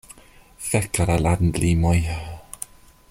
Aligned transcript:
Fek 0.69 0.99
al 1.03 1.11
la 1.11 1.19
landlimoj. 1.25 1.95